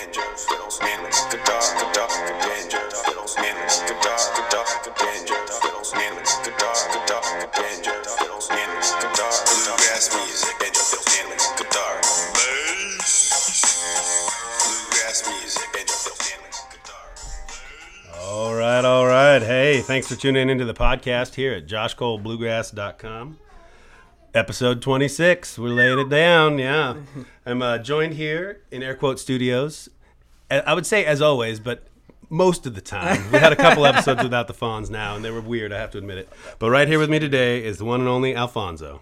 [0.00, 1.18] banjos, fiddles, banjos,
[3.04, 7.22] fiddles, mandolins, guitar, guitar, banjos, fiddles, mandolins, guitar, guitar,
[7.52, 12.00] banjos, fiddles, mandolins, guitar, bluegrass music, banjo, fiddles, mandolins, guitar,
[12.32, 13.10] bass,
[14.64, 17.04] bluegrass music, banjo, fiddles, mandolins, guitar.
[18.24, 19.42] All right, all right.
[19.42, 23.38] Hey, thanks for tuning into the podcast here at joshcolebluegrass.com.
[24.32, 25.58] Episode 26.
[25.58, 26.94] We're laying it down, yeah.
[27.44, 29.88] I'm uh, joined here in Air Quote Studios.
[30.48, 31.88] I would say as always, but
[32.28, 33.32] most of the time.
[33.32, 35.90] We had a couple episodes without the Fonz now, and they were weird, I have
[35.92, 36.28] to admit it.
[36.60, 39.00] But right here with me today is the one and only Alfonso.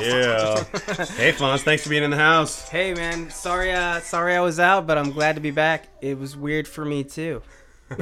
[0.00, 0.64] Yeah.
[0.72, 1.04] Yeah.
[1.06, 2.68] hey, Fonz, thanks for being in the house.
[2.68, 5.88] Hey man, sorry uh sorry I was out, but I'm glad to be back.
[6.00, 7.42] It was weird for me too.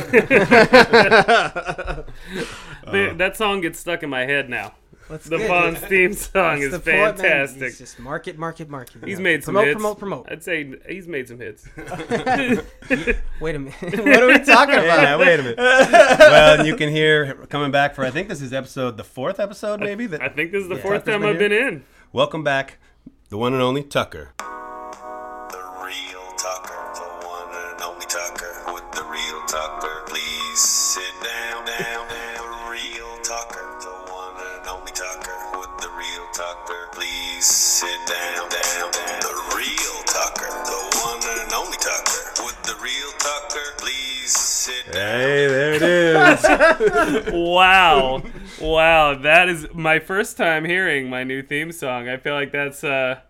[2.87, 4.75] The- that song gets stuck in my head now.
[5.09, 5.51] What's The good?
[5.51, 7.17] Fonz theme song That's is the point, man.
[7.17, 7.63] fantastic.
[7.65, 9.05] He's just market, market, market.
[9.05, 9.23] He's Yeah.
[9.23, 9.75] made some promote, hits.
[9.77, 10.29] promote, promote.
[10.33, 11.67] I'd say he's made some hits.
[13.41, 13.75] Wait a minute.
[13.83, 15.03] what are we talking about?
[15.03, 15.59] Yeah, wait a minute.
[15.59, 19.41] well, and you can hear coming back for I think this is episode the fourth
[19.41, 20.83] episode maybe that I think this is the Yeah.
[20.83, 21.85] fourth Tucker's time been I've been in.
[22.15, 22.79] Welcome back,
[23.29, 24.35] the one and only Tucker.
[24.39, 28.55] The real Tucker, the one and only Tucker.
[28.71, 32.39] Would the real Tucker please sit down, down, down?
[32.39, 35.59] The real Tucker, the one and only Tucker.
[35.59, 39.19] Would the real Tucker please sit down, down, down?
[39.19, 42.45] The real Tucker, the one and only Tucker.
[42.45, 45.03] Would the real Tucker please sit down?
[45.19, 47.33] Hey, there it is.
[47.35, 48.23] Wow,
[48.65, 52.09] wow, that is my first time hearing my new theme song.
[52.09, 53.21] I feel like that's, uh,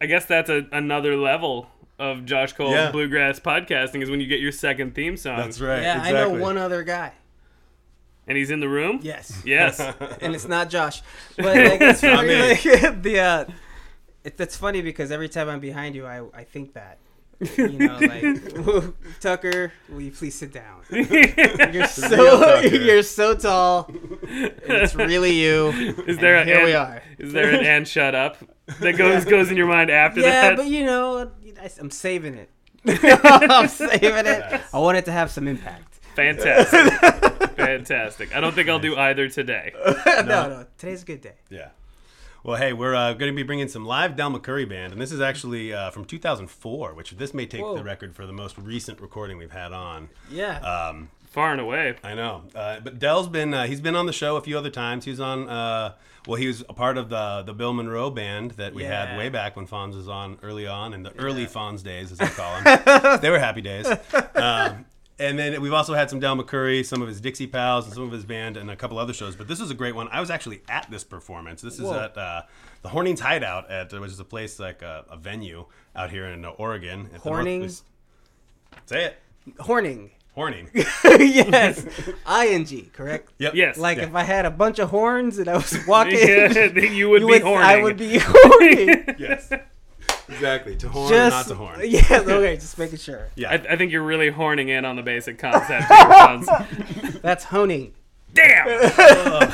[0.00, 2.90] I guess that's a, another level of Josh Cole Yeah.
[2.90, 5.36] bluegrass podcasting is when you get your second theme song.
[5.38, 5.82] That's right.
[5.82, 7.12] Yeah, I know one other guy.
[8.26, 9.00] And he's in the room.
[9.02, 9.42] Yes.
[9.44, 9.78] Yes.
[10.20, 11.02] and it's not Josh.
[11.36, 12.48] But like, it's Not funny, me.
[12.48, 12.62] like,
[13.02, 13.44] the uh,
[14.24, 16.98] it, that's funny because every time I'm behind you, I I think that.
[17.56, 20.82] You know, like Tucker, will you please sit down?
[20.90, 23.90] You're so you're so tall.
[24.22, 25.68] It's really you.
[26.06, 27.02] Is there And a here and, we are.
[27.18, 28.36] Is there an and shut up
[28.80, 30.50] that goes goes in your mind after Yeah, that?
[30.50, 31.30] Yeah, but you know,
[31.60, 32.50] I, am saving it.
[32.86, 34.60] I'm saving it.
[34.72, 36.00] I want it to have some impact.
[36.14, 36.92] Fantastic.
[37.56, 38.36] Fantastic.
[38.36, 39.72] I don't think I'll do either today.
[40.06, 41.34] no, no, today's a good day.
[41.50, 41.70] Yeah.
[42.44, 45.10] Well, hey, we're uh, going to be bringing some live Del McCoury band, and this
[45.12, 47.74] is actually uh, from 2004, which this may take Whoa.
[47.74, 50.10] the record for the most recent recording we've had on.
[50.30, 50.58] Yeah.
[50.58, 51.96] Um, Far and away.
[52.04, 54.68] I know, uh, but Del's been uh, he's been on the show a few other
[54.68, 55.06] times.
[55.06, 55.94] He was on, uh,
[56.28, 59.30] well, he was a part of the the Bill Monroe band that we had way
[59.30, 62.60] back when Fonz was on early on in the early Fonz days, as they call
[62.62, 63.20] them.
[63.22, 63.86] they were happy days.
[64.34, 64.84] Um,
[65.18, 68.02] and then we've also had some Del McCoury, some of his Dixie Pals, and some
[68.04, 69.36] of his band, and a couple other shows.
[69.36, 70.08] But this is a great one.
[70.08, 71.62] I was actually at this performance.
[71.62, 72.00] This is Whoa.
[72.04, 72.42] at uh,
[72.82, 76.44] the Hornings Hideout, at which is a place like a, a venue out here in
[76.44, 77.00] uh, Oregon.
[77.14, 77.82] at the North- Hornings?
[78.86, 79.16] Say it.
[79.60, 80.10] Horning.
[80.34, 80.68] Horning.
[81.04, 81.84] yes.
[82.26, 83.32] ing, correct?
[83.38, 83.54] Yep.
[83.54, 83.78] Yes.
[83.78, 84.04] Like Yeah.
[84.04, 87.22] if I had a bunch of horns and I was walking, Yeah, then you would
[87.22, 87.66] you be would- horning.
[87.68, 89.14] I would be horning.
[89.18, 89.52] Yes.
[90.28, 90.76] Exactly.
[90.76, 91.80] To horn, just not to horn.
[91.84, 93.28] Yeah, okay, just making sure.
[93.36, 93.50] Yeah.
[93.50, 95.88] I, I think you're really horning in on the basic concept.
[97.22, 97.92] That's honing.
[98.32, 98.66] Damn.
[98.66, 99.50] well,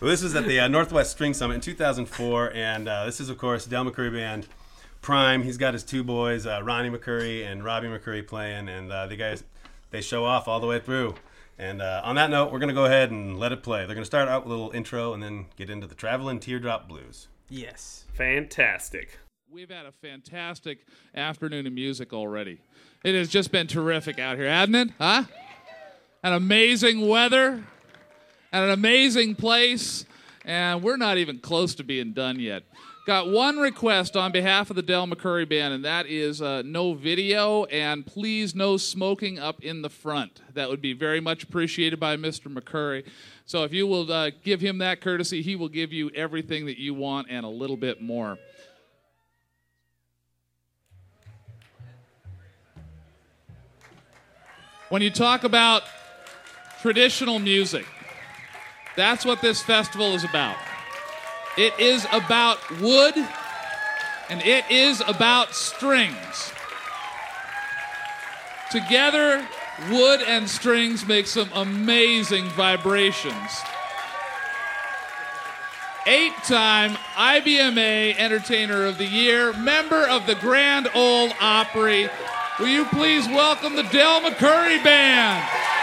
[0.00, 3.38] this was at the uh, Northwest String Summit in 2004, and uh, this is, of
[3.38, 4.46] course, Del McCoury Band
[5.00, 5.42] Prime.
[5.42, 9.16] He's got his two boys, uh, Ronnie McCoury and Robbie McCoury, playing, and uh, the
[9.16, 9.44] guys
[9.90, 11.14] they show off all the way through.
[11.58, 13.86] And uh, on that note, we're gonna go ahead and let it play.
[13.86, 16.88] They're gonna start out with a little intro and then get into the Traveling Teardrop
[16.88, 17.28] Blues.
[17.48, 18.04] Yes.
[18.12, 19.18] Fantastic.
[19.54, 20.80] We've had a fantastic
[21.14, 22.58] afternoon of music already.
[23.04, 24.88] It has just been terrific out here, hasn't it?
[24.98, 25.22] Huh?
[26.24, 27.62] An amazing weather
[28.52, 30.06] and an amazing place,
[30.44, 32.64] and we're not even close to being done yet.
[33.06, 36.94] Got one request on behalf of the Del McCoury Band, and that is uh, no
[36.94, 40.40] video and please no smoking up in the front.
[40.54, 42.52] That would be very much appreciated by Mr.
[42.52, 43.04] McCoury.
[43.46, 46.80] So if you will uh, give him that courtesy, he will give you everything that
[46.80, 48.36] you want and a little bit more.
[54.90, 55.82] When you talk about
[56.82, 57.86] traditional music,
[58.96, 60.56] that's what this festival is about.
[61.56, 63.14] It is about wood
[64.28, 66.52] and it is about strings.
[68.70, 69.46] Together,
[69.90, 73.62] wood and strings make some amazing vibrations.
[76.06, 82.10] Eight time IBMA Entertainer of the Year, member of the Grand Ole Opry,
[82.60, 85.73] Will you please welcome the Del McCoury Band?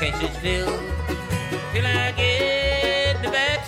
[0.00, 0.80] pockets is filled
[1.74, 3.59] till I get the back.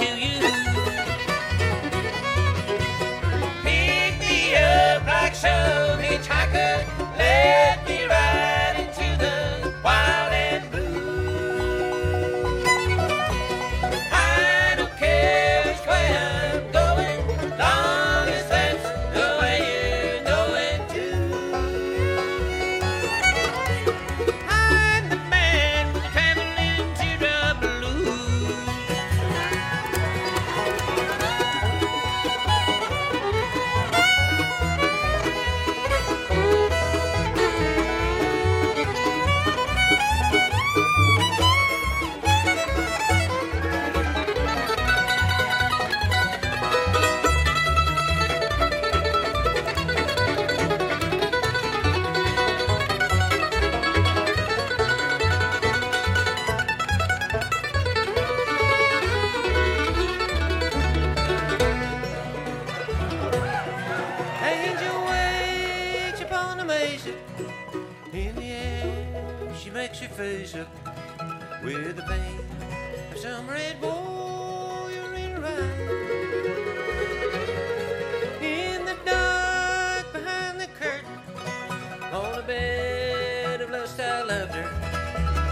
[84.32, 84.68] loved her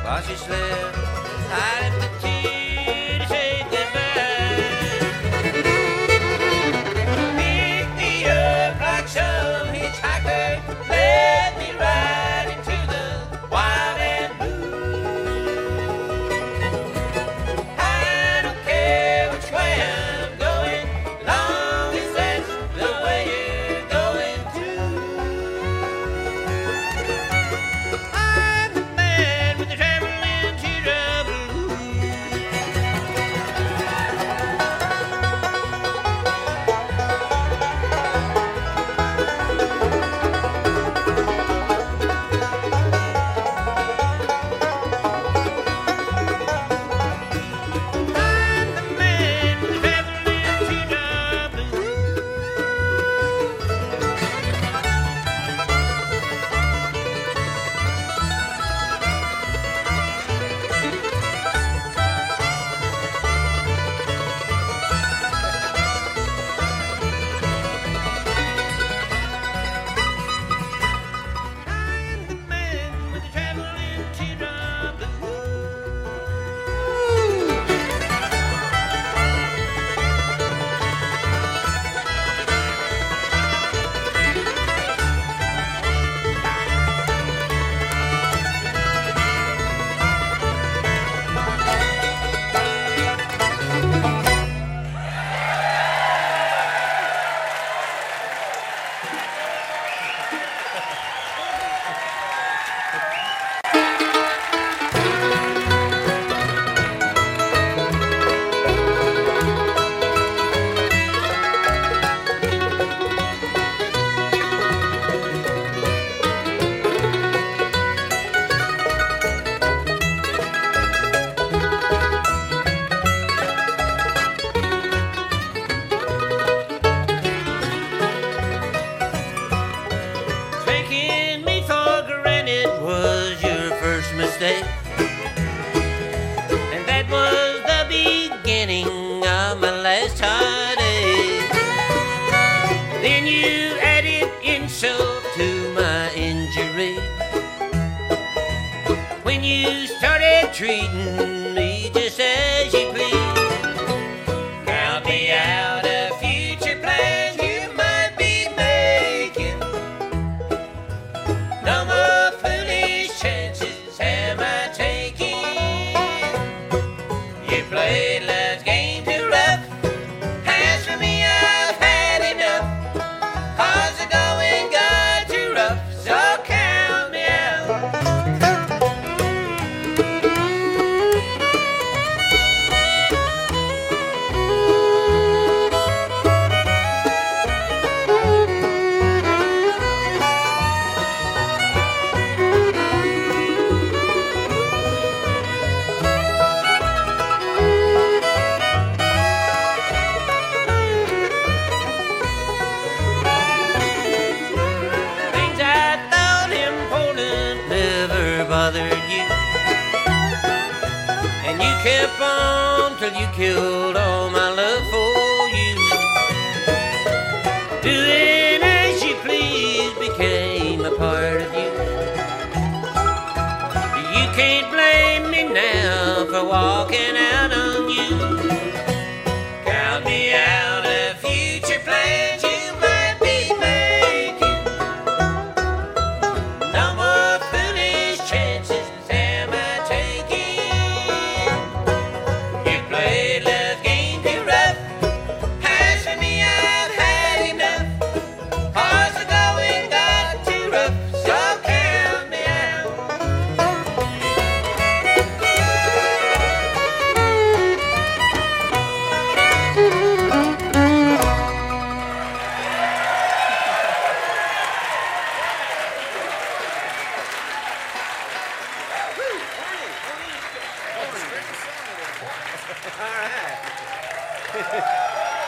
[0.04, 0.96] while she slept.
[1.52, 2.49] I left the tea.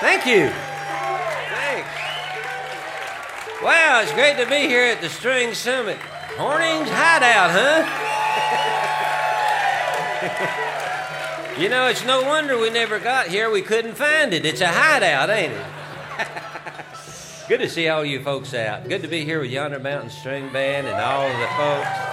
[0.03, 0.49] Thank you.
[1.55, 1.89] Thanks.
[3.63, 5.97] Wow, it's great to be here at the String Summit.
[6.37, 7.87] Horning's Hideout, huh?
[11.61, 13.49] you know, it's no wonder we never got here.
[13.49, 14.45] We couldn't find it.
[14.45, 15.67] It's a hideout, ain't it?
[17.49, 18.89] Good to see all you folks out.
[18.89, 22.12] Good to be here with Yonder Mountain String Band and all the folks.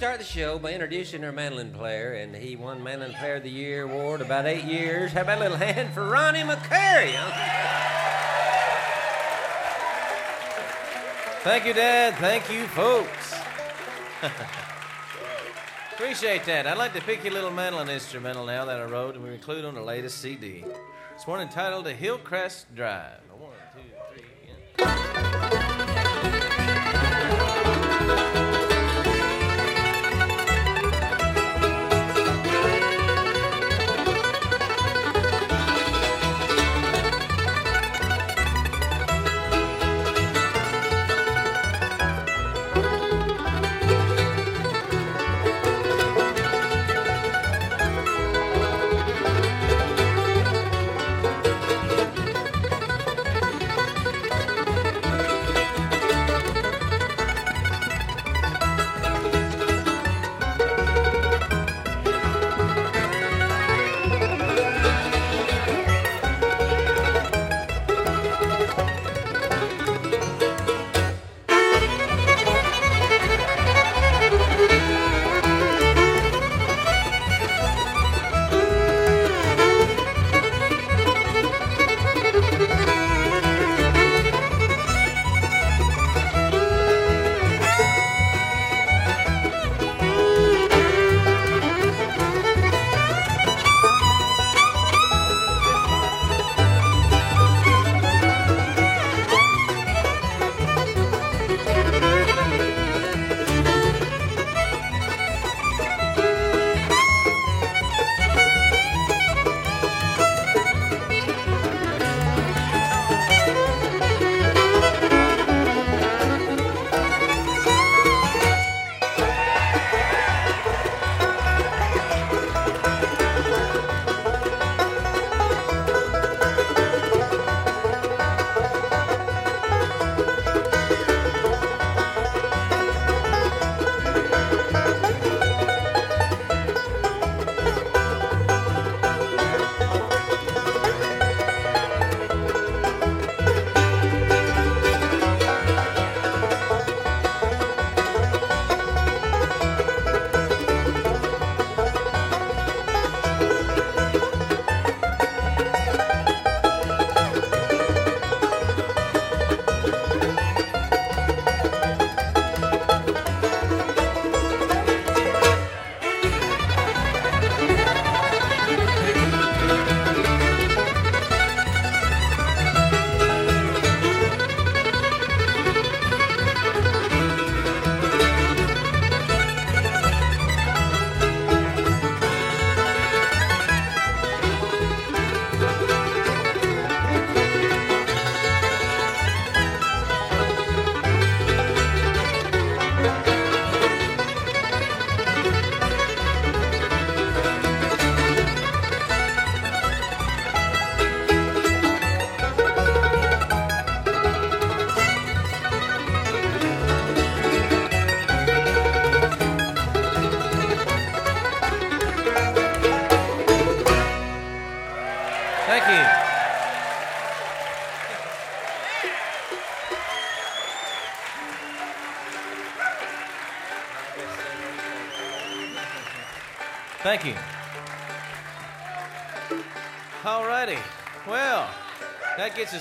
[0.00, 3.50] Start the show by introducing our mandolin player, and he won Mandolin Player of the
[3.50, 5.12] Year award about eight years.
[5.12, 7.12] How about a little hand for Ronnie McCoury?
[11.42, 12.14] Thank you, Dad.
[12.14, 13.34] Thank you, folks.
[15.92, 16.66] Appreciate that.
[16.66, 19.34] I'd like to pick you a little mandolin instrumental now that I wrote and we
[19.34, 20.64] include on the latest CD.
[21.14, 23.20] It's one entitled "The Hillcrest Drive."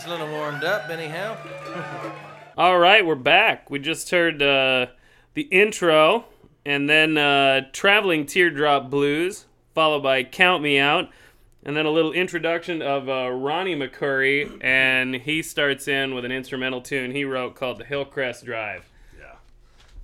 [0.09, 1.37] A little warmed up, anyhow.
[2.57, 3.69] All right, we're back.
[3.69, 4.87] We just heard uh,
[5.35, 6.25] the intro
[6.65, 11.11] and then uh, Traveling Teardrop Blues, followed by Count Me Out,
[11.63, 16.31] and then a little introduction of uh, Ronnie McCoury, and he starts in with an
[16.31, 18.89] instrumental tune he wrote called The Hillcrest Drive.
[19.15, 19.35] Yeah.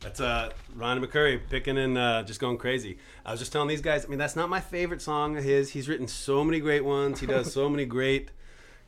[0.01, 2.99] That's uh, Ronnie McCoury picking and uh, just going crazy.
[3.25, 5.71] I was just telling these guys, I mean, that's not my favorite song of his.
[5.71, 7.21] He's written so many great ones.
[7.21, 8.29] He does so many great,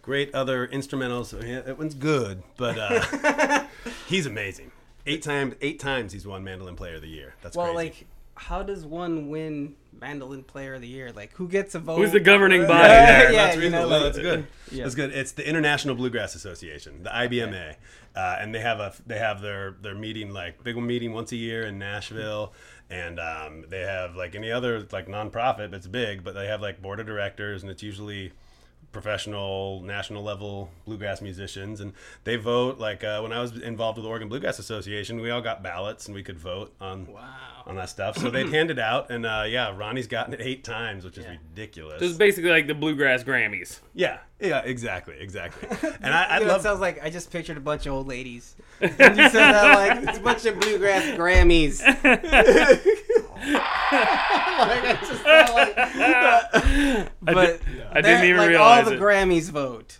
[0.07, 1.37] great other instrumentals.
[1.37, 3.65] I mean, that one's good, but uh,
[4.07, 4.71] he's amazing.
[5.05, 7.33] Eight times, eight times he's won Mandolin Player of the Year.
[7.41, 7.75] That's Well, crazy.
[7.89, 11.11] like, how does one win mandolin player of the year?
[11.11, 11.97] Like, who gets a vote?
[11.97, 13.31] Who's the governing Yeah, body yeah, there?
[13.33, 13.89] yeah, that's you reasonable.
[13.89, 14.47] know, like- that's good.
[14.71, 14.83] Yeah.
[14.83, 15.11] That's good.
[15.11, 17.75] It's the International Bluegrass Association, the IBMA,
[18.15, 21.35] uh, and they have a they have their their meeting like big meeting once a
[21.35, 22.53] year in Nashville,
[22.89, 26.81] and um, they have like any other like nonprofit that's big, but they have like
[26.81, 28.31] board of directors, and it's usually
[28.91, 34.03] professional national level bluegrass musicians and they vote like uh, when i was involved with
[34.03, 37.07] the oregon bluegrass association we all got ballots and we could vote on
[37.67, 40.63] on that stuff so they'd hand it out and uh, yeah ronnie's gotten it eight
[40.63, 43.79] times which is ridiculous This is basically like the Bluegrass Grammys.
[43.93, 45.67] yeah, yeah, exactly, exactly.
[46.01, 47.93] And I, I You know, love it sounds like I just pictured a bunch of
[47.93, 48.55] old ladies.
[48.81, 51.81] and you said that like it's a bunch of bluegrass Grammys.
[53.47, 58.99] like, I just thought, like, but I didn't that- even like, realize all the it.
[59.01, 59.97] Grammys vote.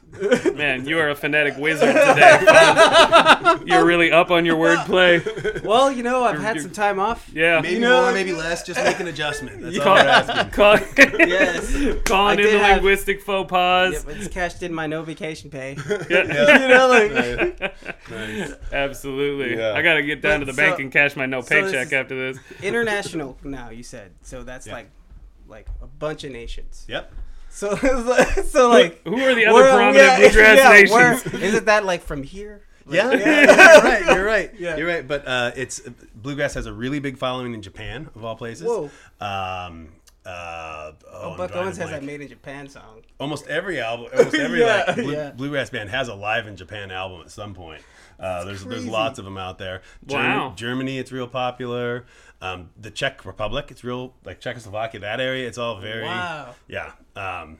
[0.55, 2.39] Man, you are a phonetic wizard today.
[3.65, 5.63] You're really up on your wordplay.
[5.63, 7.29] Well, you know, I've had you're- some time off.
[7.33, 7.61] Yeah.
[7.61, 8.63] maybe know- more, maybe less.
[8.65, 9.61] Just make an adjustment.
[9.61, 10.51] That's You all call, we're asking.
[10.51, 10.77] call,
[11.27, 12.01] Yes.
[12.05, 13.93] calling in the have- linguistic faux pas.
[13.93, 15.77] Yep, it's cashed in my no vacation pay.
[16.09, 17.59] Yeah, you know, like
[18.09, 18.53] Nice.
[18.71, 19.55] absolutely.
[19.57, 19.73] Yeah.
[19.73, 21.87] I got to get down to the So- bank and cash my no so paycheck
[21.87, 22.41] is- after this.
[22.63, 23.69] international now.
[23.69, 24.43] You said so.
[24.43, 24.73] That's Yeah.
[24.73, 24.89] like
[25.47, 26.85] like a bunch of nations.
[26.87, 27.11] Yep.
[27.75, 27.75] So
[28.43, 30.91] so like Who are the other where- prominent yeah, bluegrass yeah, nations?
[31.33, 32.61] where- isn't that like from here?
[32.89, 34.05] Yeah, yeah, you're right.
[34.15, 34.51] You're right.
[34.57, 34.77] Yeah.
[34.77, 35.05] You're right.
[35.07, 35.81] But uh, it's
[36.15, 38.65] bluegrass has a really big following in Japan, of all places.
[38.67, 38.85] Whoa.
[39.19, 39.89] Um,
[40.25, 42.01] uh, oh, Oh, Buck Owens has blank.
[42.01, 43.01] that Made in Japan song.
[43.19, 45.31] almost every album, almost every Yeah, like blue, yeah.
[45.31, 47.81] bluegrass band has a live in Japan album at some point.
[48.19, 49.81] Uh, there's there's lots of them out there.
[50.07, 50.53] Wow.
[50.55, 52.05] Germany, it's real popular.
[52.39, 56.53] Um, the Czech Republic, it's real like Czechoslovakia, that area, it's all very Wow.
[56.67, 56.91] yeah.
[57.15, 57.57] Um,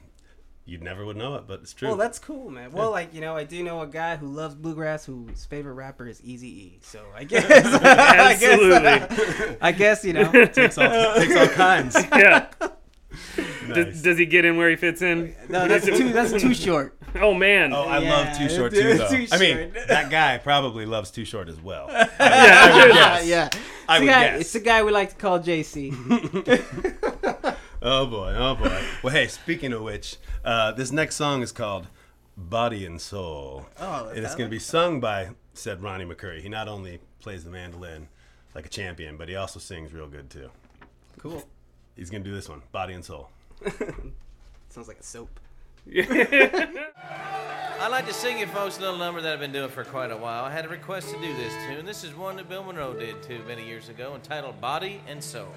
[0.64, 1.88] you never would know it, but it's true.
[1.88, 2.72] Well, that's cool, man.
[2.72, 6.06] Well, like you know, I do know a guy who loves bluegrass whose favorite rapper
[6.06, 6.78] is Easy E.
[6.82, 9.56] So I guess, I guess, Absolutely.
[9.62, 10.30] I guess you know.
[10.46, 11.96] takes all, takes all kinds.
[12.12, 12.48] yeah.
[13.66, 13.74] Nice.
[13.74, 15.34] Does, does he get in where he fits in?
[15.48, 16.97] No, that's too that's too short.
[17.20, 17.72] Oh man.
[17.72, 19.08] Oh, I Yeah, love Too Short Too- too, though.
[19.08, 21.86] Too I mean, that guy probably loves Too Short as well.
[21.92, 22.06] yeah.
[22.18, 23.26] Yes.
[23.26, 23.48] yeah,
[23.88, 24.40] I it's, would the guy, guess.
[24.40, 25.92] it's the guy we like to call JC.
[27.80, 28.82] Oh boy, oh boy.
[29.02, 31.86] Well, hey, speaking of which, uh, this next song is called
[32.36, 36.40] "Body and Soul," Oh, and it's I going to be sung by said Ronnie McCoury.
[36.42, 38.08] He not only plays the mandolin
[38.54, 40.50] like a champion, but he also sings real good too.
[41.18, 41.44] Cool.
[41.96, 43.30] He's going to do this one, "Body and Soul."
[44.70, 45.38] Sounds like a soap.
[47.80, 50.10] I'd like to sing you folks a little number that I've been doing for quite
[50.10, 50.44] a while.
[50.44, 51.86] I had a request to do this tune.
[51.86, 55.48] This is one that Bill Monroe did too many years ago, entitled "Body and Soul."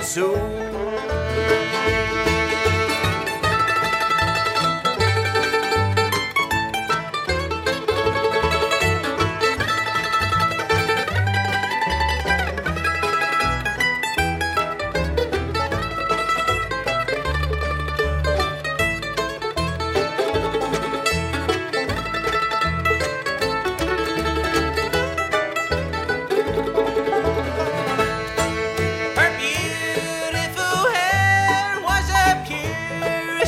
[0.00, 0.79] Body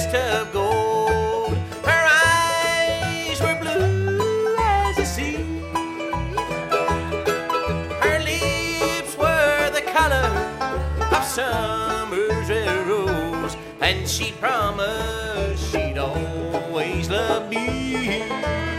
[0.02, 1.54] chest of gold.
[1.84, 5.36] Her eyes were blue as the sea.
[8.00, 10.28] Her lips were the color
[11.12, 12.48] of summer's
[12.88, 18.71] rose, and she promised she'd always love me.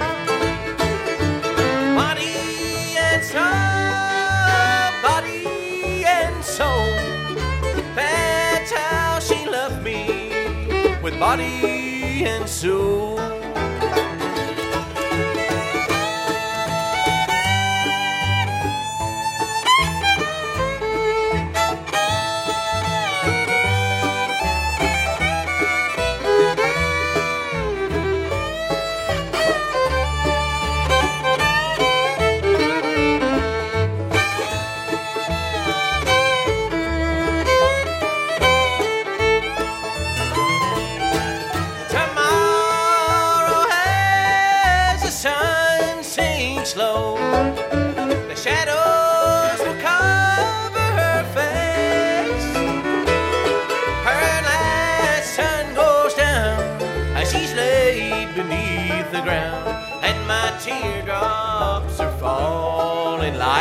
[11.23, 13.33] Body and soul.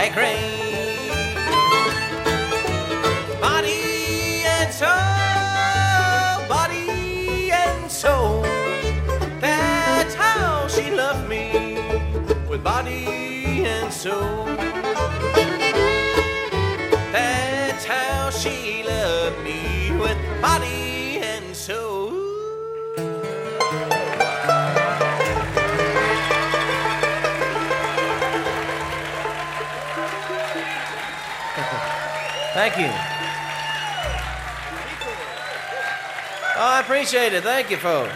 [0.02, 1.08] Like rain.
[3.40, 8.42] Body and soul, body and soul.
[9.40, 11.78] That's how she loved me
[12.50, 14.51] with body and soul.
[32.62, 32.92] Thank you.
[36.54, 37.42] Oh, I appreciate it.
[37.42, 38.14] Thank you, folks.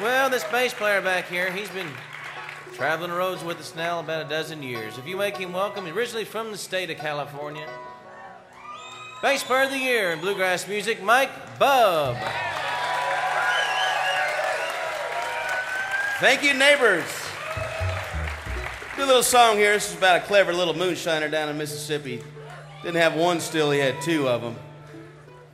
[0.00, 1.88] Well, this bass player back here, he's been
[2.74, 4.98] traveling the roads with us now about a dozen years.
[4.98, 7.68] If you make him welcome, he's originally from the state of California.
[9.20, 12.16] Bass player of the year in bluegrass music, Mike Bub.
[16.20, 17.02] Thank you, neighbors.
[18.94, 19.72] Do a little song here.
[19.72, 22.22] This is about a clever little moonshiner down in Mississippi.
[22.84, 24.56] Didn't have one still, he had two of them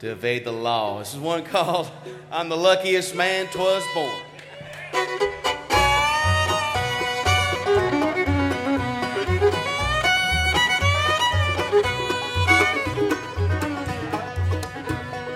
[0.01, 0.99] to evade the law.
[0.99, 1.89] This is one called
[2.29, 4.11] I'm the Luckiest Man Twas Born.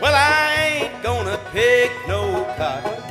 [0.02, 3.04] Well, I ain't gonna pick no cotton.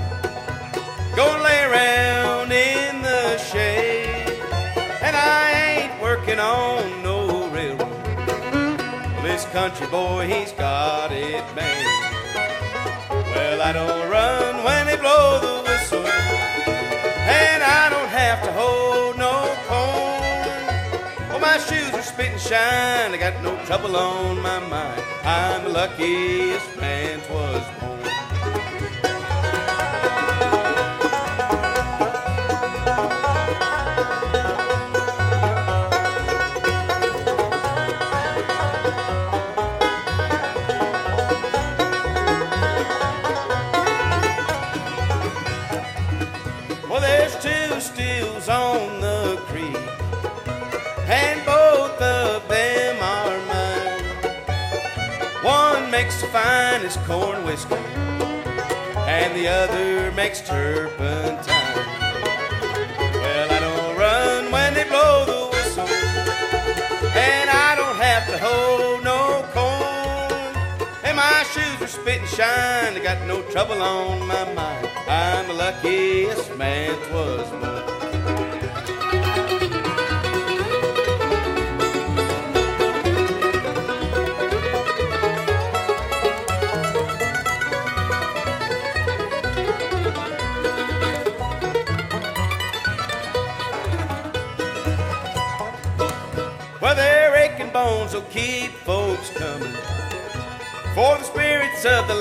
[9.70, 11.88] Country boy, he's got it made.
[13.32, 16.06] Well, I don't run when they blow the whistle.
[17.46, 19.32] And I don't have to hold no
[19.70, 21.32] corn.
[21.32, 23.14] Oh, my shoes are spitting shine.
[23.14, 25.02] I got no trouble on my mind.
[25.24, 28.03] I'm the luckiest man 'twas born.
[56.34, 57.76] Finest corn whiskey,
[59.06, 61.46] and the other makes turpentine.
[63.22, 65.88] Well, I don't run when they blow the whistle,
[67.16, 70.56] and I don't have to hold no corn.
[71.04, 74.90] And my shoes are spitting shine, I got no trouble on my mind.
[75.08, 78.03] I'm the luckiest man 'twas born.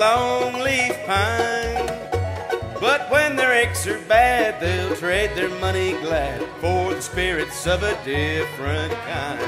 [0.02, 1.86] Spirits of the long leaf pine.
[2.80, 7.82] But when their aches are bad, they'll trade their money glad for the spirits of
[7.82, 9.40] a different kind.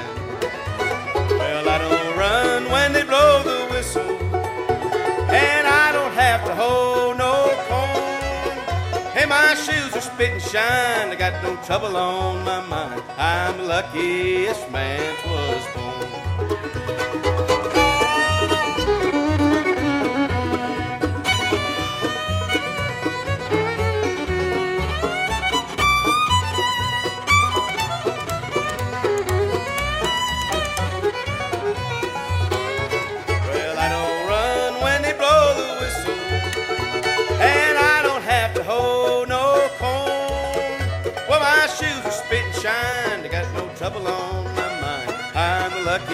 [1.30, 4.02] Well, I don't run when they blow the whistle,
[5.30, 9.12] and I don't have to hold no corn.
[9.12, 13.02] Hey, my shoes are spitting shine, I got no trouble on my mind.
[13.18, 17.13] I'm the luckiest man 'twas born.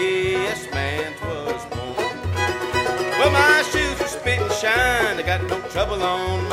[0.00, 2.16] Luckiest man 'twas born.
[3.18, 5.18] Well, my shoes are spit and shine.
[5.18, 6.49] I got no trouble on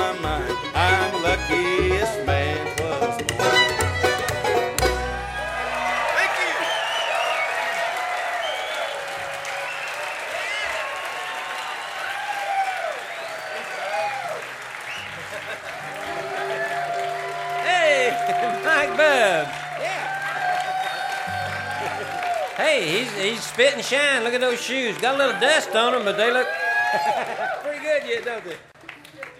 [23.57, 24.23] spit and shine.
[24.23, 24.95] Look at those shoes.
[24.99, 26.47] Got a little dust on them, but they look
[27.63, 28.55] pretty good yet, don't they?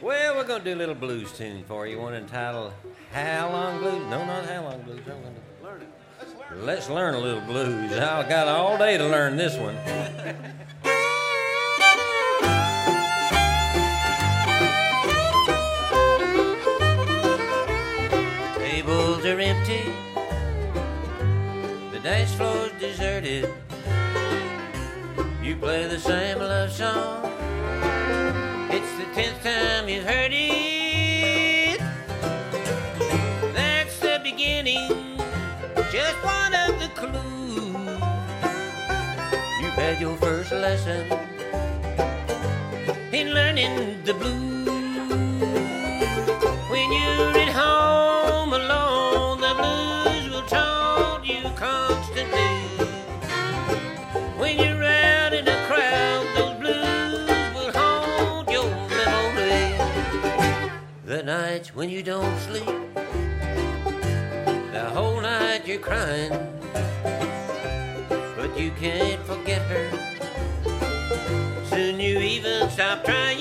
[0.01, 1.99] Well, we're gonna do a little blues tune for you.
[1.99, 2.73] One entitled
[3.11, 6.65] "How Long Blues." No, not "How Long Blues." I'm gonna learn it.
[6.65, 7.91] Let's learn a little blues.
[7.91, 9.77] I've got all day to learn this one.
[25.59, 27.31] play the same love song.
[28.69, 31.79] It's the tenth time you've heard it.
[33.53, 35.17] That's the beginning,
[35.91, 37.99] just one of the clues.
[39.61, 41.11] You've had your first lesson
[43.11, 44.56] in learning the blues.
[61.87, 62.65] When you don't sleep,
[64.73, 66.33] the whole night you're crying,
[68.35, 69.89] but you can't forget her.
[71.69, 73.39] Soon you even stop trying.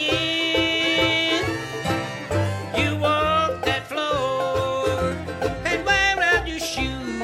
[2.78, 5.16] You walk that floor
[5.64, 7.20] and wear out your shoes.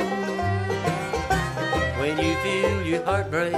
[2.00, 3.54] When you feel your heart break,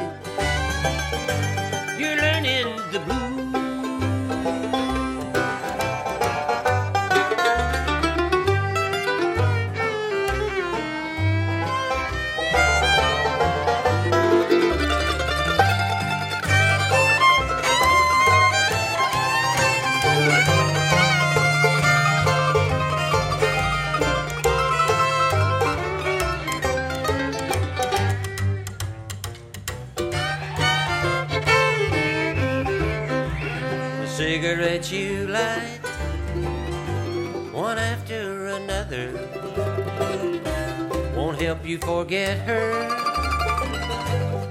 [41.84, 42.72] forget her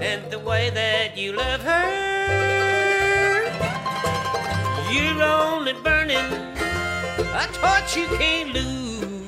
[0.00, 1.86] and the way that you love her.
[4.92, 6.30] You're only burning
[7.42, 9.26] a torch you can't lose,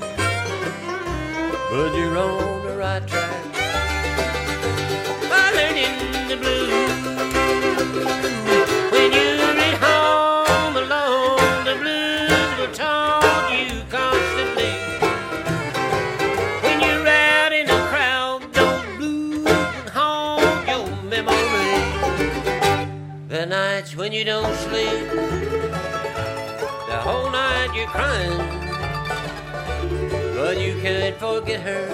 [1.70, 3.44] but you're on the right track
[5.28, 6.66] by learning the blues.
[27.06, 28.36] Whole night you're crying,
[30.34, 31.86] but you can't forget her.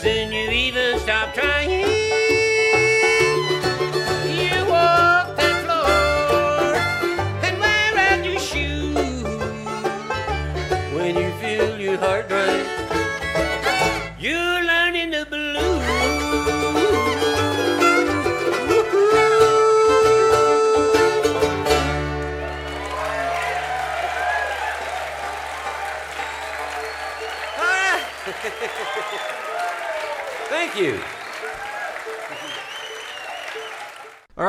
[0.00, 1.80] Soon you even stop trying.
[4.38, 5.12] You walk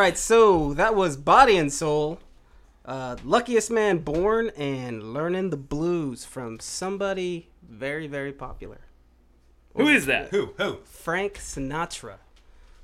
[0.04, 2.20] right, so that was Body and Soul,
[2.84, 8.82] uh, Luckiest Man Born, and Learning the Blues from somebody very, very popular.
[9.78, 10.30] Who is that?
[10.32, 10.54] Who?
[10.58, 10.80] Who?
[10.84, 12.16] Frank Sinatra.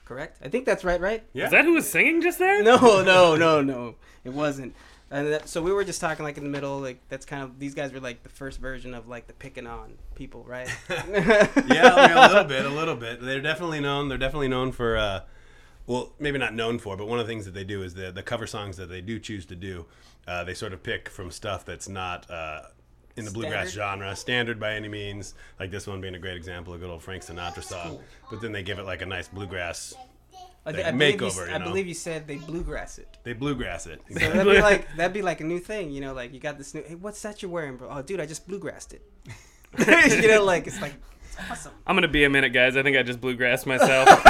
[0.06, 0.38] Correct?
[0.42, 1.24] I think that's right, right?
[1.34, 1.46] Yeah.
[1.46, 2.64] Is that who was singing just there?
[2.64, 3.96] No, no, no, no.
[4.24, 4.74] It wasn't.
[5.12, 7.60] And that, so we were just talking like in the middle, like that's kind of
[7.60, 10.70] these guys were like the first version of like the picking on people, right?
[10.90, 13.22] yeah, I mean, a little bit, a little bit.
[13.22, 14.08] They're definitely known.
[14.08, 15.22] They're definitely known for, uh,
[15.90, 18.12] well, maybe not known for, but one of the things that they do is the
[18.12, 19.86] the cover songs that they do choose to do.
[20.28, 22.62] Uh, they sort of pick from stuff that's not uh,
[23.16, 24.00] in the bluegrass Standard?
[24.04, 25.34] genre, standard by any means.
[25.60, 28.00] Like this one being a great example, a good old Frank Sinatra song.
[28.30, 29.96] But then they give it like a nice bluegrass.
[30.66, 31.66] I, Like I believe you, makeover, s- you I know?
[31.66, 33.18] believe you said they bluegrass it.
[33.24, 34.02] They bluegrass it.
[34.12, 36.14] So that'd be like that'd be like a new thing, you know.
[36.14, 36.84] Like you got this new.
[36.84, 37.90] Hey, what's that you're wearing, bro?
[37.90, 39.02] Oh, dude, I just bluegrassed it.
[40.22, 41.09] you know, like it's like it's
[41.50, 41.72] awesome.
[41.86, 42.76] I'm gonna be a minute, guys.
[42.78, 44.08] I think I just bluegrass myself.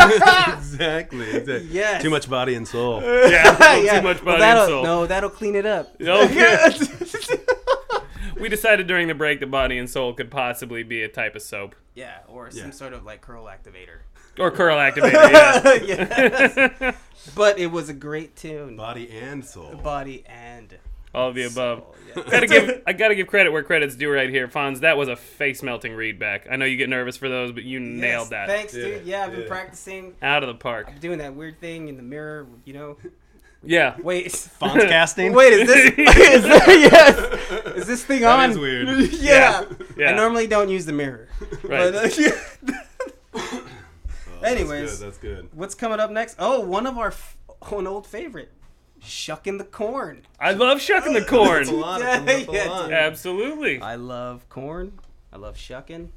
[0.57, 1.29] exactly.
[1.29, 1.67] exactly.
[1.69, 2.01] Yes.
[2.01, 3.01] Too much body and soul.
[3.03, 3.99] yeah, a yeah.
[3.99, 4.83] too much body that'll, and soul.
[4.83, 5.95] No, that'll clean it up.
[6.01, 6.71] Okay.
[8.39, 11.41] we decided during the break that body and soul could possibly be a type of
[11.41, 12.71] soap Yeah, or some Yeah.
[12.71, 13.99] sort of like curl activator.
[14.39, 15.11] or curl activator.
[15.87, 16.95] Yeah, yes.
[17.35, 18.75] But it was a great tune.
[18.75, 19.75] Body and soul.
[19.75, 20.77] Body and
[21.13, 21.79] all of the above.
[21.79, 22.23] soul, yeah.
[22.31, 24.79] gotta give I gotta give credit where credit's due right here, Fonz.
[24.81, 26.47] That was a face melting read back.
[26.49, 29.05] I know you get nervous for those, but you Yes, nailed that Thanks, Yeah, dude.
[29.05, 29.47] Yeah, I've been yeah.
[29.47, 30.99] practicing out of the park.
[30.99, 32.47] doing that weird thing in the mirror.
[32.65, 32.97] You know.
[33.61, 34.27] Yeah, Wait.
[34.27, 35.33] Fonz casting.
[35.33, 37.75] Wait, is this is that, yes?
[37.75, 38.51] Is this thing That on?
[38.51, 38.87] is weird.
[39.15, 39.65] yeah.
[39.97, 40.11] Yeah.
[40.11, 41.27] I normally don't use the mirror.
[41.63, 41.91] right.
[41.91, 42.79] But, uh, yeah.
[43.35, 43.63] Oh,
[44.43, 44.99] Anyways.
[44.99, 45.37] that's good.
[45.37, 45.49] That's good.
[45.57, 46.37] What's coming up next?
[46.39, 47.35] Oh, one of our f-
[47.71, 48.49] an old favorite,
[49.01, 50.25] shucking the corn.
[50.39, 51.79] I love shucking the That's a corn.
[51.79, 52.01] lot.
[52.01, 52.91] It comes up a Yeah, lot.
[52.93, 53.81] Absolutely.
[53.81, 54.99] I love corn.
[55.31, 56.11] I love shucking,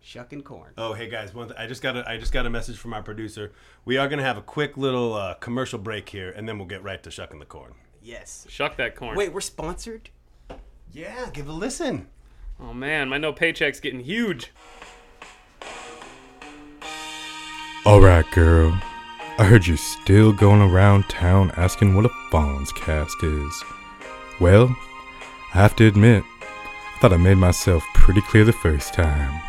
[0.00, 0.72] shucking corn.
[0.78, 1.34] Oh, hey guys!
[1.34, 3.52] One th- I just got a I just got a message from our producer.
[3.84, 6.82] We are gonna have a quick little uh, commercial break here, and then we'll get
[6.82, 7.74] right to shucking the corn.
[8.02, 8.46] Yes.
[8.48, 9.16] Shuck that corn.
[9.16, 10.10] Wait, we're sponsored.
[10.92, 12.06] Yeah, give a listen.
[12.60, 14.52] Oh man, my no paycheck's getting huge.
[17.84, 18.80] Alright, girl.
[19.38, 23.64] I heard you still going around town asking what a Fonz cast is.
[24.40, 24.74] Well,
[25.52, 29.42] I have to admit, I thought I made myself pretty clear the first time.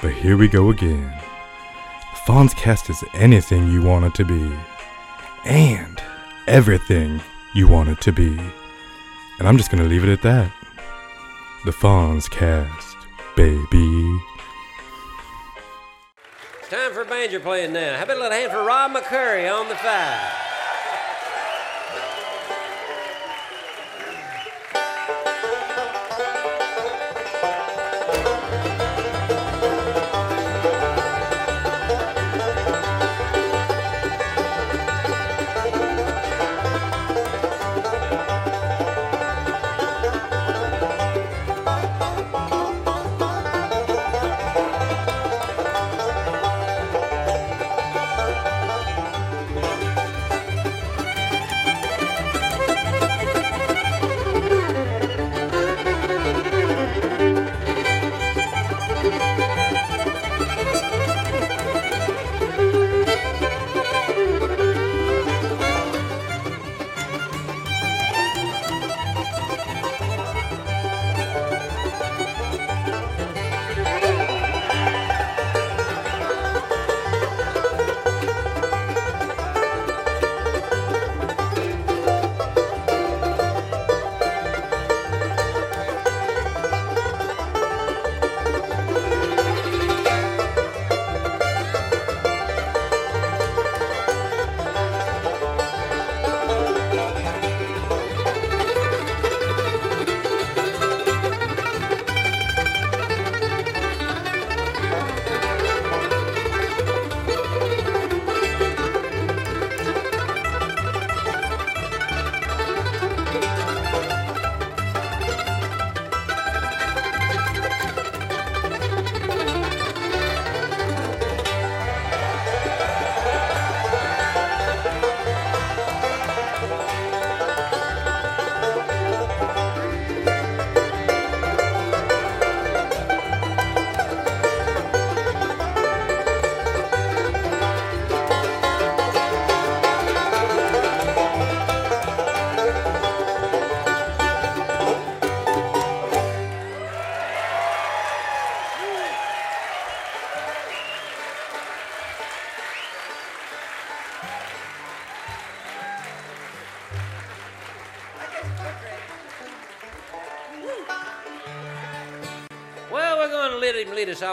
[0.00, 1.12] But here we go again.
[2.24, 4.52] Fonz cast is anything you want it to be.
[5.44, 6.00] And
[6.46, 7.20] everything
[7.56, 8.38] you want it to be.
[9.40, 10.52] And I'm just gonna leave it at that.
[11.64, 12.96] The Fonz cast,
[13.34, 14.20] baby.
[16.74, 17.96] Time for banjo playing now.
[17.96, 20.33] How about a little hand for Rob McCoury on the five?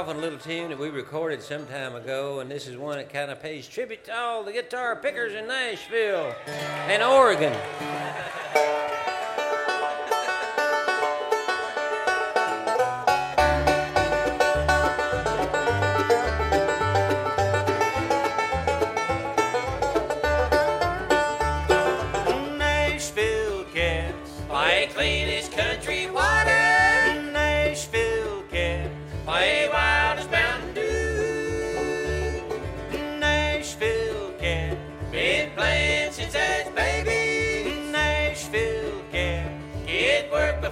[0.02, 2.98] Off on a little tune that we recorded some time ago, and this is one
[2.98, 7.56] that kind of pays tribute to all the guitar pickers in Nashville and Oregon.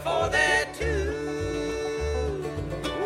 [0.03, 1.11] before they're two.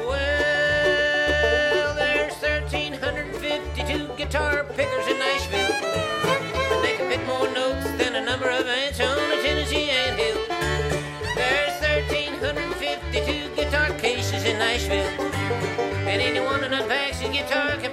[0.07, 8.21] Well, there's 1,352 guitar pickers in Nashville, and they can pick more notes than a
[8.23, 10.45] number of ants on a Tennessee anthill.
[11.33, 15.09] There's 1,352 guitar cases in Nashville,
[16.07, 17.91] and anyone who unpacks a guitar can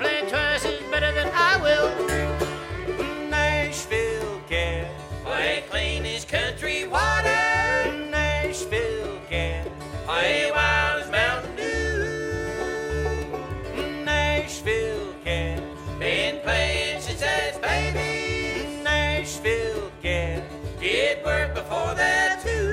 [21.30, 22.69] Work before that too.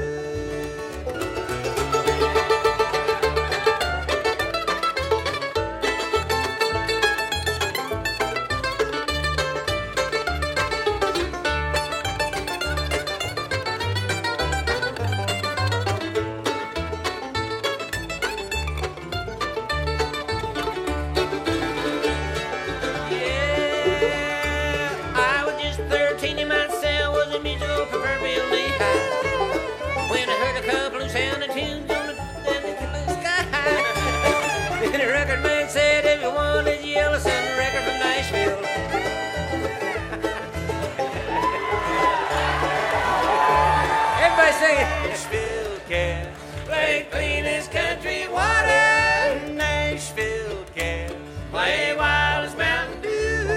[44.68, 46.28] Nashville cat.
[46.66, 49.54] Play clean as country water.
[49.54, 51.16] Nashville cat.
[51.52, 53.48] Play wild as Mountain Dew.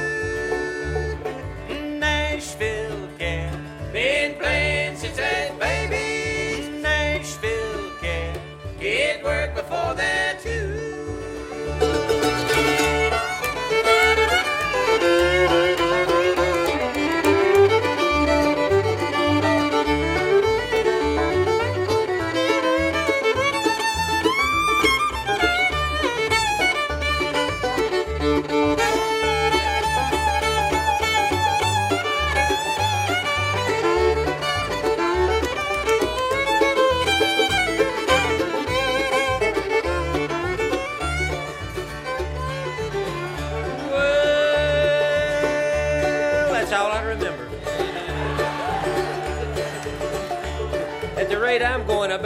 [1.98, 3.58] Nashville cat.
[3.92, 6.80] Been playing since was baby.
[6.80, 8.38] Nashville cat.
[8.78, 10.40] Get work before that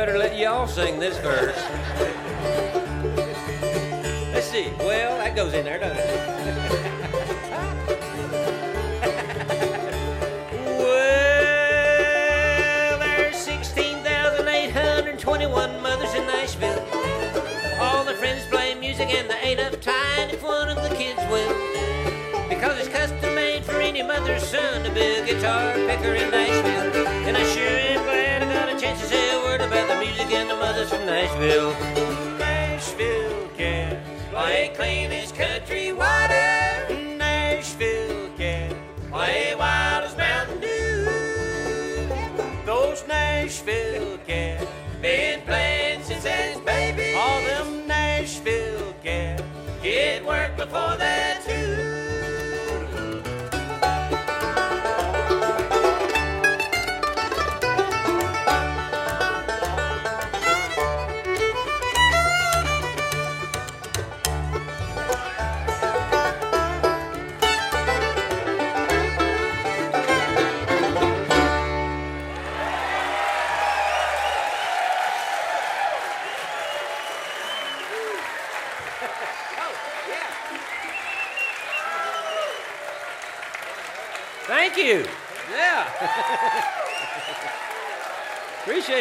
[0.04, 1.56] better let y'all sing this verse.
[4.34, 4.70] Let's see.
[4.78, 6.04] Well, that goes in there, doesn't it?
[12.84, 16.86] well, there's 16,821 mothers in Nashville.
[17.80, 21.54] All the friends play music and there ain't time if one of the kids will.
[22.50, 26.43] Because it's custom made for any mother's son to be a guitar picker in Nashville.
[30.84, 31.72] The from Nashville.
[32.38, 34.04] Nashville cat.
[34.30, 37.16] Play clean as country water.
[37.16, 38.74] Nashville cat.
[39.10, 41.06] Play wild as Mountain Dew.
[42.66, 44.66] Those Nashville cats.
[45.00, 47.14] Been playing since as baby.
[47.14, 49.42] All them Nashville cats.
[49.82, 52.03] Get work before that too.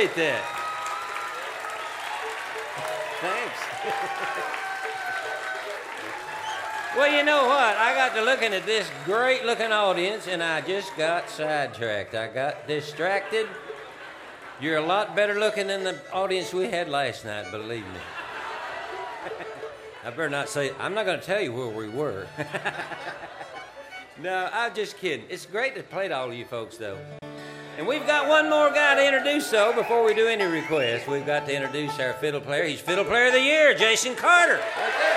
[0.04, 0.44] Appreciate that.
[3.22, 3.60] Thanks.
[6.98, 7.78] well, you know what?
[7.78, 12.16] I got to looking at this great looking audience and I just got sidetracked.
[12.16, 13.48] I got distracted.
[14.60, 18.00] You're a lot better looking than the audience we had last night, believe me.
[20.04, 22.28] I better not say, I'm not going to tell you where we were.
[24.22, 25.26] No, I'm just kidding.
[25.28, 27.00] It's great to play to all of you folks, though.
[27.78, 31.08] And we've got one more guy to introduce, though, before we do any requests.
[31.08, 32.66] We've got to introduce our fiddle player.
[32.66, 34.60] He's Fiddle Player of the Year, Jason Carter.
[34.78, 35.13] Right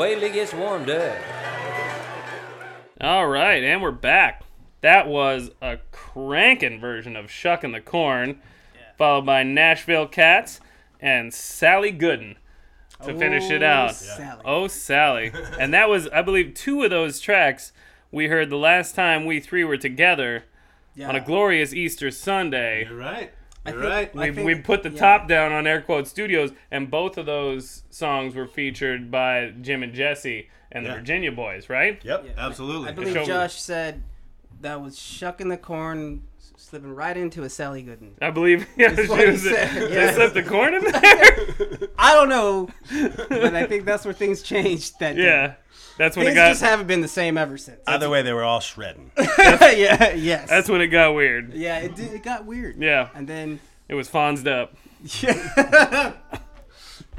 [0.00, 1.14] Wait till he gets warmed up.
[3.02, 4.44] All right, and we're back.
[4.80, 8.40] That was a cranking version of Shuckin' the Corn,
[8.96, 10.58] followed by Nashville Cats
[11.00, 12.36] and Sally Gooden
[13.04, 13.94] to finish it Oh, out.
[13.94, 14.40] Sally.
[14.42, 15.32] Oh, Sally.
[15.60, 17.74] and that was, I believe, two of those tracks
[18.10, 20.44] we heard the last time we three were together
[21.04, 22.86] on a glorious Easter Sunday.
[22.88, 23.32] You're right.
[23.70, 24.14] I You're right.
[24.14, 24.98] We, think- we put the yeah.
[24.98, 29.82] top down on Air Quote Studios, and both of those songs were featured by Jim
[29.82, 32.00] and Jesse and the Virginia Boys, right?
[32.04, 32.32] Yep, Yeah.
[32.46, 32.88] absolutely.
[32.88, 34.02] I believe Josh said
[34.60, 36.22] that was shucking the corn,
[36.56, 38.12] slipping right into a Sally Gooden.
[38.20, 40.12] I believe yeah, That's she what he was, said, they yeah.
[40.14, 41.88] slipped the corn in there.
[41.98, 42.68] I don't know,
[43.28, 45.24] but I think that's where things changed that day.
[45.24, 45.54] yeah,
[45.98, 46.48] that's when Things it got.
[46.50, 47.80] just haven't been the same ever since.
[47.86, 49.10] Either way, they were all shredding.
[49.38, 50.48] yeah, yes.
[50.48, 51.52] That's when it got weird.
[51.54, 52.76] yeah, it, did, it got weird.
[52.80, 54.74] Yeah, And then, it was Fonzed up.
[55.22, 56.12] Yeah,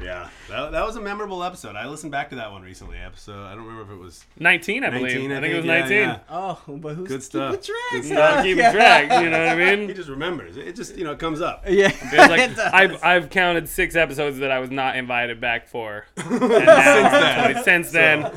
[0.02, 1.76] that, that was a memorable episode.
[1.76, 2.98] I listened back to that one recently.
[2.98, 5.02] Episode I don't remember if it was 19, I believe.
[5.14, 5.32] 19.
[5.32, 5.98] I think it was yeah, 19.
[5.98, 6.18] yeah.
[6.30, 7.52] oh, but who's Good stuff.
[7.52, 7.90] keeping track?
[7.92, 8.72] Good You gotta keep Yeah.
[8.72, 9.88] track, you know what I mean?
[9.92, 10.56] He just remembers.
[10.56, 11.64] It just you know it comes up.
[11.68, 11.88] Yeah.
[11.92, 12.58] It's like It.
[12.58, 16.06] I've, I've counted six episodes that I was not invited back for.
[16.16, 18.30] And now, since then,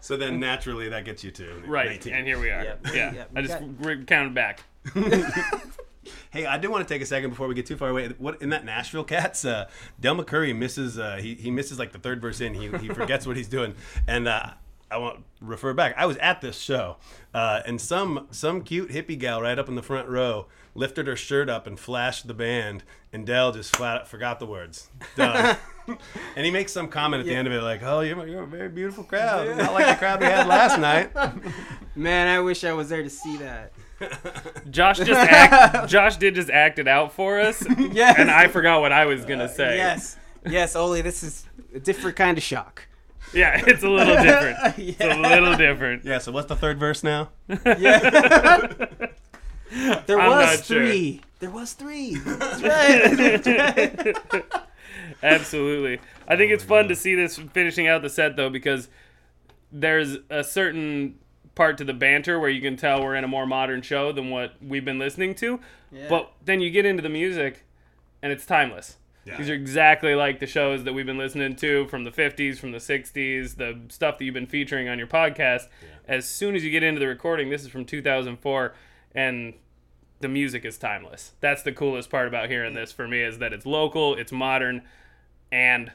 [0.00, 2.14] So then naturally that gets you to right, 19.
[2.14, 2.64] and here we are.
[2.64, 2.86] Yep.
[2.94, 4.60] Yeah, Yep, I just got- re- counted back.
[6.30, 8.08] Hey, I do want to take a second before we get too far away.
[8.18, 9.44] What in that Nashville Cats?
[9.44, 9.68] Uh,
[10.00, 10.98] Del McCoury misses.
[10.98, 12.54] Uh, he he misses like the third verse in.
[12.54, 13.74] He he forgets what he's doing,
[14.06, 14.50] and uh,
[14.90, 15.94] I want to refer back.
[15.96, 16.96] I was at this show,
[17.34, 21.16] uh, and some some cute hippie gal right up in the front row lifted her
[21.16, 24.88] shirt up and flashed the band, and Del just flat out forgot the words.
[25.16, 25.56] Done.
[26.36, 28.46] and he makes some comment at the end of it like, "Oh, you're, you're a
[28.46, 31.10] very beautiful crowd, not like the crowd we had last night."
[31.96, 33.72] Man, I wish I was there to see that.
[34.70, 38.16] Josh just act, Josh did just act it out for us, Yes.
[38.18, 39.76] and I forgot what I was gonna uh, say.
[39.76, 40.16] Yes.
[40.44, 41.44] Yes, Oli, this is
[41.74, 42.86] a different kind of shock.
[43.34, 44.58] Yeah, it's a little different.
[44.78, 46.04] It's a little different.
[46.04, 46.18] Yeah.
[46.18, 47.30] So what's the third verse now?
[47.48, 48.68] Yeah.
[50.06, 50.86] there I'm was not sure.
[50.86, 51.20] three.
[51.40, 52.14] There was three.
[52.16, 54.16] That's right.
[55.22, 56.00] Absolutely.
[56.28, 58.88] I think it's fun to see this finishing out the set though because
[59.72, 61.18] there's a certain
[61.56, 64.30] part to the banter where you can tell we're in a more modern show than
[64.30, 65.58] what we've been listening to.
[66.08, 67.64] But then you get into the music
[68.22, 68.98] and it's timeless.
[69.24, 69.38] Yeah.
[69.38, 72.70] These are exactly like the shows that we've been listening to from the 50s, from
[72.70, 75.62] the 60s, the stuff that you've been featuring on your podcast.
[76.06, 78.74] As soon as you get into the recording, this is from 2004
[79.14, 79.54] and
[80.20, 81.32] the music is timeless.
[81.40, 84.82] That's the coolest part about hearing this for me is that it's local, it's modern,
[85.50, 85.90] and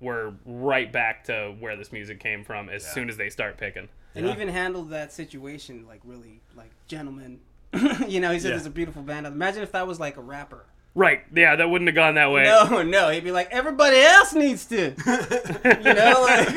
[0.00, 3.88] we're right back to where this music came from as soon as they start picking.
[4.16, 7.40] And even handled that situation like really like gentleman.
[8.08, 8.54] you know, he said Yeah.
[8.56, 9.26] there's a beautiful band.
[9.26, 10.64] Imagine if that was like a rapper.
[10.94, 11.20] Right.
[11.34, 12.44] Yeah, that wouldn't have gone that way.
[12.44, 14.76] No, no, he'd be like everybody else needs to.
[15.84, 16.48] you know, like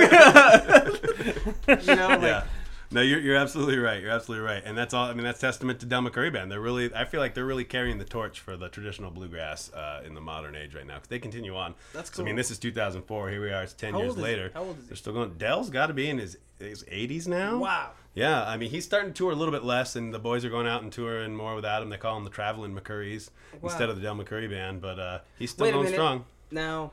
[1.85, 2.43] you know, like yeah.
[2.91, 4.01] No, you're, you're absolutely right.
[4.01, 5.05] You're absolutely right, and that's all.
[5.05, 6.51] I mean, that's testament to Del McCoury Band.
[6.51, 10.01] They're really, I feel like they're really carrying the torch for the traditional bluegrass uh,
[10.03, 11.75] in the modern age right now because they continue on.
[11.93, 13.29] That's So, I mean, this is 2004.
[13.29, 13.61] Here we are.
[13.61, 14.31] It's 10 How years old is he?
[14.31, 14.51] later.
[14.55, 14.87] How old is he?
[14.89, 15.33] They're still going.
[15.37, 17.57] Del's got to be in his his 80s now.
[17.57, 17.91] wow.
[18.15, 20.49] Yeah, I mean, he's starting to tour a little bit less, and the boys are
[20.49, 21.89] going out and touring more without him.
[21.89, 23.29] They call him the Traveling McCourys
[23.63, 26.25] instead of the Del McCoury Band, but uh, he's still going strong.
[26.51, 26.91] Now,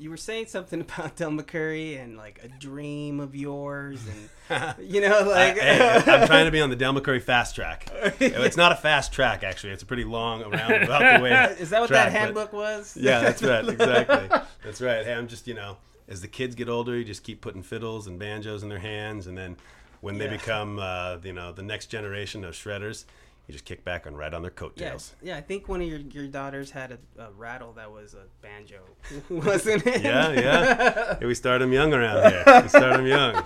[0.00, 4.00] you were saying something about Del McCoury and like a dream of yours,
[4.48, 7.88] and you know, like I, am trying to be on the Del McCoury fast track.
[8.20, 9.72] It's not a fast track, actually.
[9.72, 11.56] It's a pretty long around about the way.
[11.58, 12.96] is that what track, that handbook was?
[12.96, 13.68] Yeah, that's right.
[13.68, 14.28] Exactly.
[14.64, 15.04] That's right.
[15.04, 15.76] Hey, I'm just you know,
[16.10, 19.26] as the kids get older, you just keep putting fiddles and banjos in their hands,
[19.26, 19.56] and then
[20.02, 20.32] when they Yeah.
[20.36, 23.04] become uh, you know the next generation of shredders,
[23.46, 25.14] you just kick back and ride on their coattails.
[25.22, 25.32] yeah.
[25.34, 28.24] yeah I think one of your, your daughters had a, a rattle that was a
[28.42, 28.80] banjo,
[29.30, 30.02] wasn't it?
[30.02, 31.16] Yeah, yeah.
[31.20, 32.42] Hey, we start them young around here.
[32.62, 33.44] We start them young.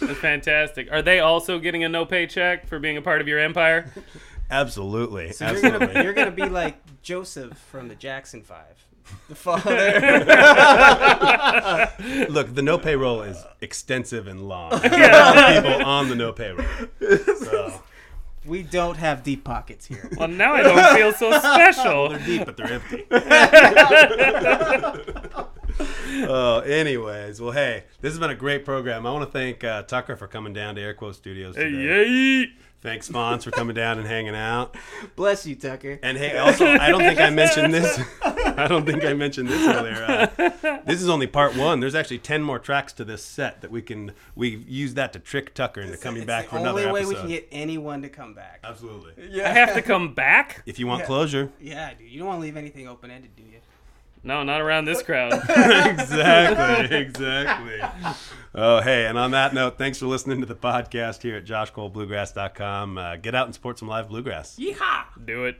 [0.00, 0.92] That's fantastic.
[0.92, 3.90] Are they also getting a no paycheck for being a part of your empire?
[4.50, 5.32] Absolutely.
[5.32, 5.86] So you're Absolutely.
[5.88, 8.85] gonna you're gonna be like Joseph from the Jackson Five,
[9.28, 9.72] the father.
[12.28, 14.70] Look, the no payroll is extensive and long.
[14.70, 16.66] There's a lot of people on the no payroll.
[17.38, 17.82] So
[18.46, 20.08] we don't have deep pockets here.
[20.16, 22.10] Well, now I don't feel so special.
[22.10, 23.04] they're deep, but they're empty.
[26.28, 29.06] oh, anyways, well, hey, this has been a great program.
[29.06, 31.76] I want to thank uh, Tucker for coming down to Air Quote Studios today.
[31.76, 32.46] Yay!
[32.82, 34.76] Thanks, Fonz, for coming down and hanging out.
[35.16, 35.98] Bless you, Tucker.
[36.02, 38.00] And hey, also, I don't think I mentioned this.
[38.22, 40.30] I don't think I mentioned this earlier.
[40.38, 41.80] Uh, this is only part one.
[41.80, 45.18] There's actually ten more tracks to this set that we can we use that to
[45.18, 48.02] trick Tucker into coming It's back for another The only way we can get anyone
[48.02, 48.60] to come back.
[48.62, 49.14] Absolutely.
[49.30, 49.50] Yeah.
[49.50, 50.62] I have to come back?
[50.66, 51.06] If you want Yeah.
[51.06, 52.08] closure, Yeah, dude.
[52.08, 53.58] You don't want to leave anything open ended, do you?
[54.26, 55.32] No, not around this crowd.
[55.48, 57.80] exactly, exactly.
[58.56, 62.98] Oh, hey, and on that note, thanks for listening to the podcast here at joshcolebluegrass.com.
[62.98, 64.56] Uh, get out and support some live bluegrass.
[64.58, 65.04] Yeehaw!
[65.24, 65.54] Do it.